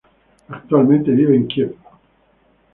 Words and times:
Actualmente 0.49 1.11
vive 1.11 1.35
en 1.35 1.45
Kiev. 1.45 1.75